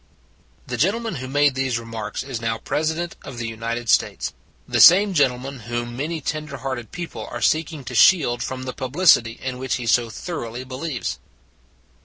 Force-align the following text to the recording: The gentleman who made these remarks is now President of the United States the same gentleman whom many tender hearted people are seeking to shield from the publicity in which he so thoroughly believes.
The 0.65 0.77
gentleman 0.77 1.17
who 1.17 1.27
made 1.27 1.53
these 1.53 1.77
remarks 1.77 2.23
is 2.23 2.41
now 2.41 2.57
President 2.57 3.15
of 3.23 3.37
the 3.37 3.47
United 3.47 3.87
States 3.87 4.33
the 4.67 4.81
same 4.81 5.13
gentleman 5.13 5.59
whom 5.59 5.95
many 5.95 6.19
tender 6.21 6.57
hearted 6.57 6.91
people 6.91 7.27
are 7.27 7.39
seeking 7.39 7.83
to 7.83 7.93
shield 7.93 8.41
from 8.41 8.63
the 8.63 8.73
publicity 8.73 9.33
in 9.33 9.59
which 9.59 9.75
he 9.75 9.85
so 9.85 10.09
thoroughly 10.09 10.63
believes. 10.63 11.19